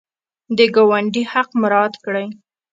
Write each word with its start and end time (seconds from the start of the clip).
د 0.57 0.59
ګاونډي 0.75 1.23
حق 1.31 1.49
مراعات 1.61 1.93
کړئ 2.05 2.27